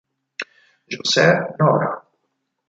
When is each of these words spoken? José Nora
José 0.95 1.27
Nora 1.59 1.91